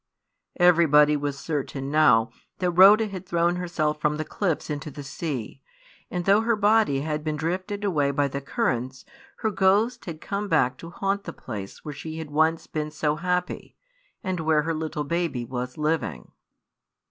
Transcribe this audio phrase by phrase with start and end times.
[0.59, 5.61] Everybody was certain now that Rhoda had thrown herself from the cliffs into the sea;
[6.09, 9.05] and though her body had been drifted away by the currents,
[9.45, 13.15] her ghost had come back to haunt the place where she had once been so
[13.17, 13.75] happy,
[14.23, 16.31] and where her little baby was living.